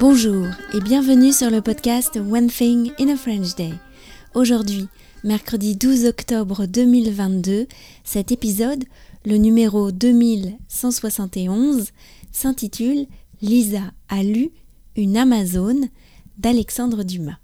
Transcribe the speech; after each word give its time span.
Bonjour 0.00 0.46
et 0.74 0.80
bienvenue 0.80 1.32
sur 1.32 1.50
le 1.50 1.60
podcast 1.60 2.16
One 2.16 2.46
Thing 2.46 2.92
in 3.00 3.08
a 3.08 3.16
French 3.16 3.56
Day. 3.56 3.72
Aujourd'hui, 4.32 4.86
mercredi 5.24 5.74
12 5.74 6.04
octobre 6.04 6.66
2022, 6.66 7.66
cet 8.04 8.30
épisode, 8.30 8.84
le 9.24 9.38
numéro 9.38 9.90
2171, 9.90 11.88
s'intitule 12.30 13.06
Lisa 13.42 13.90
a 14.08 14.22
lu 14.22 14.50
une 14.94 15.16
Amazone 15.16 15.88
d'Alexandre 16.38 17.02
Dumas. 17.02 17.38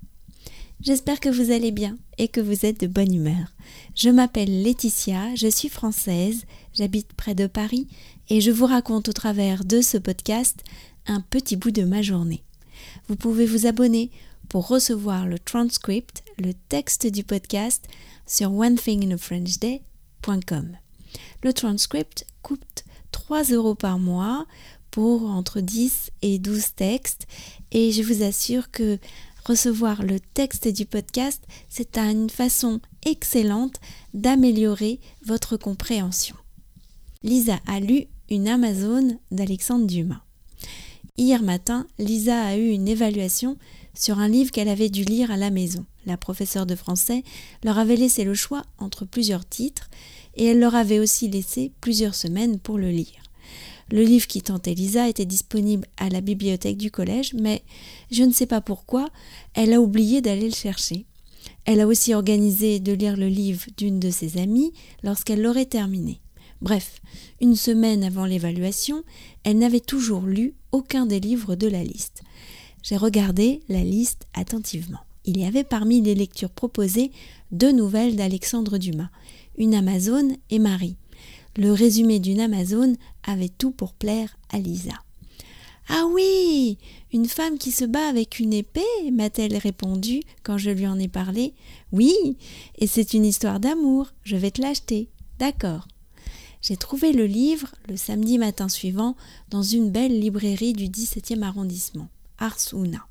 J'espère 0.81 1.19
que 1.19 1.31
vous 1.31 1.51
allez 1.51 1.73
bien 1.73 1.97
et 2.19 2.29
que 2.29 2.41
vous 2.41 2.65
êtes 2.65 2.81
de 2.83 2.87
bonne 2.87 3.13
humeur. 3.13 3.53
Je 3.97 4.11
m'appelle 4.11 4.63
Laetitia, 4.63 5.35
je 5.35 5.49
suis 5.49 5.69
française, 5.69 6.45
j'habite 6.73 7.15
près 7.15 7.35
de 7.35 7.49
Paris 7.49 7.89
et 8.29 8.41
je 8.41 8.53
vous 8.53 8.67
raconte 8.67 9.09
au 9.09 9.13
travers 9.13 9.65
de 9.65 9.81
ce 9.81 9.99
podcast 9.99 10.63
un 11.07 11.21
petit 11.21 11.57
bout 11.57 11.71
de 11.71 11.85
ma 11.85 12.03
journée. 12.03 12.43
Vous 13.09 13.17
pouvez 13.17 13.47
vous 13.47 13.67
abonner 13.67 14.11
pour 14.49 14.69
recevoir 14.69 15.27
le 15.27 15.39
transcript, 15.39 16.23
le 16.39 16.55
texte 16.55 17.07
du 17.07 17.25
podcast 17.25 17.87
sur 18.27 18.53
onethinginafrenchday.com. 18.53 20.77
Le 21.43 21.53
transcript 21.53 22.27
coûte 22.43 22.85
3 23.13 23.45
euros 23.45 23.75
par 23.75 23.99
mois 23.99 24.47
pour 24.91 25.29
entre 25.29 25.61
10 25.61 26.11
et 26.23 26.39
12 26.39 26.75
textes 26.77 27.27
et 27.73 27.93
je 27.93 28.03
vous 28.03 28.23
assure 28.23 28.71
que 28.71 28.99
recevoir 29.45 30.03
le 30.03 30.21
texte 30.21 30.69
du 30.69 30.87
podcast, 30.87 31.45
c'est 31.69 31.99
une 31.99 32.31
façon 32.31 32.81
excellente 33.05 33.81
d'améliorer 34.15 35.01
votre 35.27 35.57
compréhension. 35.57 36.37
Lisa 37.23 37.59
a 37.67 37.81
lu 37.81 38.07
une 38.31 38.49
Amazone 38.49 39.19
d'Alexandre 39.31 39.87
Dumas. 39.87 40.24
Hier 41.17 41.45
matin, 41.45 41.87
Lisa 42.01 42.43
a 42.43 42.57
eu 42.57 42.71
une 42.71 42.89
évaluation 42.89 43.57
sur 43.95 44.19
un 44.19 44.27
livre 44.27 44.51
qu'elle 44.51 44.69
avait 44.69 44.89
dû 44.89 45.05
lire 45.05 45.31
à 45.31 45.37
la 45.37 45.51
maison. 45.51 45.87
La 46.07 46.17
professeure 46.17 46.67
de 46.67 46.75
français 46.75 47.23
leur 47.63 47.79
avait 47.79 47.95
laissé 47.95 48.25
le 48.25 48.35
choix 48.35 48.65
entre 48.79 49.05
plusieurs 49.05 49.49
titres 49.49 49.89
et 50.35 50.47
elle 50.47 50.59
leur 50.59 50.75
avait 50.75 50.99
aussi 50.99 51.29
laissé 51.29 51.71
plusieurs 51.81 52.17
semaines 52.17 52.59
pour 52.59 52.79
le 52.79 52.91
lire. 52.91 53.23
Le 53.93 54.03
livre 54.03 54.27
qui 54.27 54.43
tentait 54.43 54.75
Lisa 54.75 55.09
était 55.09 55.25
disponible 55.25 55.87
à 55.99 56.09
la 56.09 56.21
bibliothèque 56.21 56.79
du 56.79 56.91
collège, 56.91 57.33
mais 57.35 57.63
je 58.11 58.25
ne 58.25 58.33
sais 58.33 58.47
pas 58.47 58.61
pourquoi, 58.61 59.09
elle 59.55 59.73
a 59.73 59.81
oublié 59.81 60.21
d'aller 60.21 60.49
le 60.49 60.55
chercher. 60.55 61.07
Elle 61.65 61.81
a 61.81 61.87
aussi 61.87 62.13
organisé 62.13 62.81
de 62.81 62.93
lire 62.93 63.17
le 63.17 63.29
livre 63.29 63.67
d'une 63.77 64.01
de 64.01 64.11
ses 64.11 64.37
amies 64.39 64.73
lorsqu'elle 65.05 65.43
l'aurait 65.43 65.65
terminé. 65.65 66.21
Bref, 66.65 67.03
une 67.43 67.57
semaine 67.57 68.03
avant 68.03 68.25
l'évaluation, 68.25 69.05
elle 69.43 69.59
n'avait 69.59 69.81
toujours 69.81 70.23
lu 70.23 70.55
aucun 70.73 71.05
des 71.05 71.21
livres 71.21 71.57
de 71.57 71.69
la 71.69 71.85
liste. 71.85 72.23
J'ai 72.83 72.97
regardé 72.97 73.61
la 73.69 73.85
liste 73.85 74.25
attentivement. 74.33 75.01
Il 75.27 75.39
y 75.39 75.45
avait 75.45 75.63
parmi 75.63 76.01
les 76.01 76.15
lectures 76.15 76.49
proposées 76.49 77.13
deux 77.53 77.71
nouvelles 77.71 78.17
d'Alexandre 78.17 78.79
Dumas, 78.79 79.11
une 79.59 79.75
Amazone 79.75 80.37
et 80.49 80.59
Marie. 80.59 80.97
Le 81.59 81.71
résumé 81.71 82.19
d'une 82.19 82.41
Amazone 82.41 82.97
avait 83.25 83.51
tout 83.51 83.71
pour 83.71 83.93
plaire 83.93 84.39
à 84.49 84.59
Lisa. 84.59 84.95
Ah 85.91 86.07
oui, 86.15 86.79
une 87.13 87.29
femme 87.29 87.59
qui 87.59 87.73
se 87.73 87.85
bat 87.85 88.09
avec 88.09 88.39
une 88.39 88.55
épée, 88.55 89.11
m'a-t-elle 89.13 89.59
répondu 89.59 90.23
quand 90.43 90.57
je 90.57 90.71
lui 90.71 90.87
en 90.87 90.99
ai 90.99 91.09
parlé. 91.09 91.53
Oui, 91.93 92.39
et 92.79 92.87
c'est 92.87 93.13
une 93.13 93.27
histoire 93.27 93.61
d'amour, 93.61 94.07
je 94.23 94.37
vais 94.37 94.51
te 94.51 94.63
l'acheter. 94.63 95.11
D'accord. 95.39 95.87
J'ai 96.67 96.79
trouvé 96.79 97.13
le 97.13 97.27
livre 97.27 97.75
le 97.91 97.97
samedi 97.99 98.39
matin 98.39 98.71
suivant 98.71 99.17
dans 99.51 99.63
une 99.63 99.91
belle 99.91 100.19
librairie 100.19 100.73
du 100.73 100.87
17e 100.87 101.43
arrondissement, 101.43 102.09
Arsuna. 102.39 103.07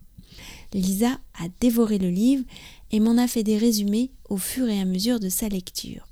Lisa 0.73 1.19
a 1.35 1.43
dévoré 1.61 1.99
le 1.99 2.09
livre 2.09 2.43
et 2.89 2.99
m'en 2.99 3.15
a 3.15 3.27
fait 3.27 3.43
des 3.43 3.59
résumés 3.59 4.09
au 4.27 4.37
fur 4.37 4.67
et 4.67 4.81
à 4.81 4.85
mesure 4.85 5.19
de 5.19 5.29
sa 5.29 5.49
lecture. 5.49 6.07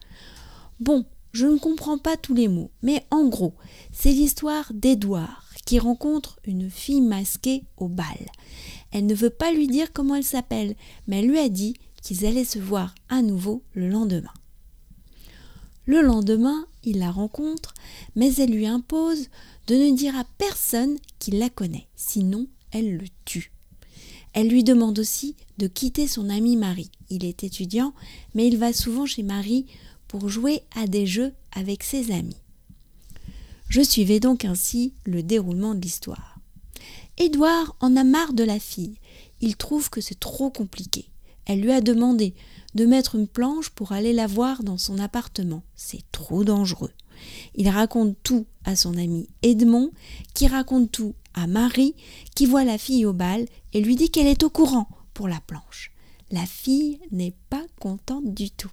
Bon, 0.79 1.03
je 1.31 1.47
ne 1.47 1.57
comprends 1.57 1.97
pas 1.97 2.15
tous 2.15 2.35
les 2.35 2.47
mots, 2.47 2.69
mais 2.83 3.07
en 3.09 3.27
gros, 3.27 3.55
c'est 3.91 4.11
l'histoire 4.11 4.71
d'Edouard 4.75 5.49
qui 5.65 5.79
rencontre 5.79 6.39
une 6.45 6.69
fille 6.69 7.01
masquée 7.01 7.63
au 7.77 7.87
bal. 7.87 8.29
Elle 8.91 9.07
ne 9.07 9.15
veut 9.15 9.31
pas 9.31 9.51
lui 9.51 9.65
dire 9.65 9.91
comment 9.93 10.13
elle 10.13 10.23
s'appelle, 10.23 10.75
mais 11.07 11.21
elle 11.21 11.29
lui 11.29 11.39
a 11.39 11.49
dit 11.49 11.73
qu'ils 12.03 12.23
allaient 12.27 12.45
se 12.45 12.59
voir 12.59 12.93
à 13.09 13.23
nouveau 13.23 13.63
le 13.73 13.89
lendemain. 13.89 14.29
Le 15.85 16.01
lendemain, 16.01 16.65
il 16.83 16.99
la 16.99 17.11
rencontre, 17.11 17.73
mais 18.15 18.33
elle 18.35 18.51
lui 18.51 18.67
impose 18.67 19.29
de 19.67 19.75
ne 19.75 19.95
dire 19.95 20.15
à 20.15 20.25
personne 20.37 20.97
qu'il 21.19 21.39
la 21.39 21.49
connaît, 21.49 21.87
sinon 21.95 22.47
elle 22.71 22.97
le 22.97 23.07
tue. 23.25 23.51
Elle 24.33 24.47
lui 24.47 24.63
demande 24.63 24.99
aussi 24.99 25.35
de 25.57 25.67
quitter 25.67 26.07
son 26.07 26.29
ami 26.29 26.55
Marie. 26.55 26.91
Il 27.09 27.25
est 27.25 27.43
étudiant, 27.43 27.93
mais 28.33 28.47
il 28.47 28.57
va 28.57 28.73
souvent 28.73 29.05
chez 29.05 29.23
Marie 29.23 29.65
pour 30.07 30.29
jouer 30.29 30.61
à 30.75 30.87
des 30.87 31.05
jeux 31.05 31.33
avec 31.51 31.83
ses 31.83 32.11
amis. 32.11 32.37
Je 33.67 33.81
suivais 33.81 34.19
donc 34.19 34.45
ainsi 34.45 34.93
le 35.05 35.23
déroulement 35.23 35.75
de 35.75 35.81
l'histoire. 35.81 36.39
Édouard 37.17 37.75
en 37.79 37.95
a 37.95 38.03
marre 38.03 38.33
de 38.33 38.43
la 38.43 38.59
fille. 38.59 38.95
Il 39.41 39.55
trouve 39.57 39.89
que 39.89 40.01
c'est 40.01 40.19
trop 40.19 40.49
compliqué. 40.49 41.05
Elle 41.45 41.61
lui 41.61 41.71
a 41.71 41.81
demandé 41.81 42.33
de 42.75 42.85
mettre 42.85 43.15
une 43.15 43.27
planche 43.27 43.69
pour 43.69 43.91
aller 43.91 44.13
la 44.13 44.27
voir 44.27 44.63
dans 44.63 44.77
son 44.77 44.99
appartement. 44.99 45.63
C'est 45.75 46.03
trop 46.11 46.43
dangereux. 46.43 46.91
Il 47.55 47.69
raconte 47.69 48.15
tout 48.23 48.45
à 48.63 48.75
son 48.75 48.97
ami 48.97 49.27
Edmond, 49.41 49.91
qui 50.33 50.47
raconte 50.47 50.91
tout 50.91 51.15
à 51.33 51.47
Marie, 51.47 51.95
qui 52.35 52.45
voit 52.45 52.63
la 52.63 52.77
fille 52.77 53.05
au 53.05 53.13
bal 53.13 53.45
et 53.73 53.81
lui 53.81 53.95
dit 53.95 54.09
qu'elle 54.09 54.27
est 54.27 54.43
au 54.43 54.49
courant 54.49 54.87
pour 55.13 55.27
la 55.27 55.39
planche. 55.41 55.91
La 56.31 56.45
fille 56.45 56.99
n'est 57.11 57.35
pas 57.49 57.63
contente 57.79 58.33
du 58.33 58.51
tout. 58.51 58.71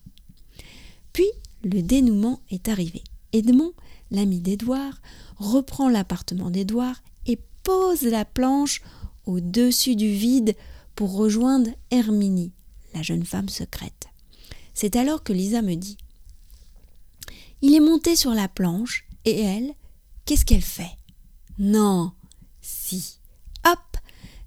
Puis 1.13 1.29
le 1.63 1.83
dénouement 1.83 2.41
est 2.51 2.69
arrivé. 2.69 3.03
Edmond, 3.33 3.73
l'ami 4.11 4.41
d'Édouard, 4.41 5.01
reprend 5.37 5.89
l'appartement 5.89 6.51
d'Édouard 6.51 7.03
et 7.27 7.39
pose 7.63 8.03
la 8.03 8.25
planche 8.25 8.83
au-dessus 9.27 9.97
du 9.97 10.11
vide 10.11 10.55
pour 10.95 11.15
rejoindre 11.15 11.71
Herminie, 11.91 12.53
jeune 13.03 13.25
femme 13.25 13.49
secrète. 13.49 14.09
C'est 14.75 14.97
alors 14.97 15.23
que 15.23 15.33
Lisa 15.33 15.63
me 15.63 15.75
dit 15.75 15.99
Il 17.63 17.75
est 17.75 17.81
monté 17.81 18.17
sur 18.17 18.33
la 18.33 18.49
planche, 18.49 19.05
et 19.25 19.41
elle, 19.41 19.75
qu'est-ce 20.25 20.45
qu'elle 20.45 20.63
fait? 20.63 20.97
Non, 21.59 22.13
si. 22.61 23.19
Hop 23.67 23.97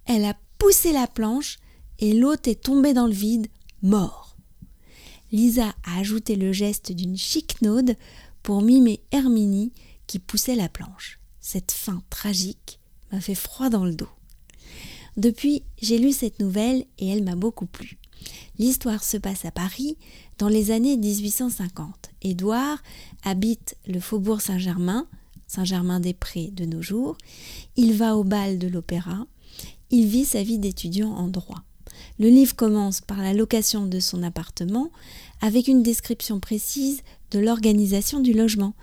Elle 0.06 0.26
a 0.26 0.38
poussé 0.58 0.94
la 0.94 1.08
planche, 1.08 1.58
et 2.00 2.14
l'autre 2.14 2.50
est 2.50 2.64
tombé 2.64 2.94
dans 2.94 3.08
le 3.08 3.14
vide, 3.14 3.48
mort. 3.82 4.36
Lisa 5.32 5.76
a 5.84 6.00
ajouté 6.00 6.36
le 6.36 6.52
geste 6.52 6.92
d'une 6.92 7.18
chicnaude 7.18 7.96
pour 8.44 8.62
mimer 8.62 9.02
Herminie 9.12 9.72
qui 10.08 10.20
poussait 10.20 10.56
la 10.56 10.68
planche. 10.68 11.20
Cette 11.40 11.72
fin 11.72 12.04
tragique 12.10 12.80
m'a 13.12 13.22
fait 13.22 13.36
froid 13.36 13.70
dans 13.70 13.86
le 13.86 13.94
dos. 13.94 14.10
Depuis, 15.18 15.64
j'ai 15.82 15.98
lu 15.98 16.12
cette 16.12 16.40
nouvelle 16.40 16.86
et 16.98 17.10
elle 17.10 17.24
m'a 17.24 17.36
beaucoup 17.36 17.66
plu. 17.66 17.98
L'histoire 18.58 19.04
se 19.04 19.18
passe 19.18 19.46
à 19.46 19.52
Paris 19.52 19.98
dans 20.38 20.48
les 20.48 20.72
années 20.72 20.98
1850. 20.98 22.12
Édouard 22.22 22.78
habite 23.24 23.76
le 23.88 24.00
faubourg 24.00 24.42
Saint-Germain, 24.42 25.08
Saint-Germain-des-Prés 25.48 26.52
de 26.54 26.66
nos 26.66 26.82
jours. 26.82 27.18
Il 27.76 27.94
va 27.94 28.16
au 28.16 28.24
bal 28.24 28.60
de 28.60 28.68
l'opéra. 28.68 29.26
Il 29.90 30.08
vit 30.08 30.26
sa 30.26 30.44
vie 30.44 30.60
d'étudiant 30.60 31.12
en 31.12 31.28
droit. 31.28 31.64
Le 32.20 32.30
livre 32.30 32.56
commence 32.56 33.02
par 33.02 33.18
la 33.18 33.34
location 33.34 33.86
de 33.86 34.00
son 34.00 34.24
appartement 34.24 34.92
avec 35.42 35.68
une 35.68 35.84
description 35.84 36.40
précise 36.40 37.02
de 37.32 37.40
l'organisation 37.40 38.20
du 38.20 38.34
logement, 38.34 38.74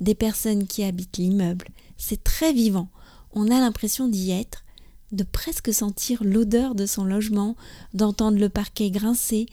des 0.00 0.14
personnes 0.14 0.66
qui 0.66 0.82
habitent 0.82 1.18
l'immeuble. 1.18 1.68
C'est 1.96 2.22
très 2.24 2.52
vivant. 2.52 2.88
On 3.32 3.50
a 3.50 3.60
l'impression 3.60 4.08
d'y 4.08 4.30
être 4.30 4.64
de 5.12 5.22
presque 5.22 5.72
sentir 5.72 6.22
l'odeur 6.24 6.74
de 6.74 6.86
son 6.86 7.04
logement, 7.04 7.56
d'entendre 7.94 8.38
le 8.38 8.48
parquet 8.48 8.90
grincer, 8.90 9.46